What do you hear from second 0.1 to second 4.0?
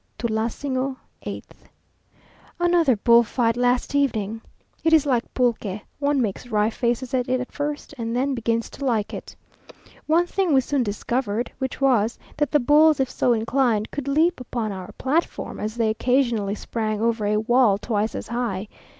TULANSINGO, 8th. Another bull fight last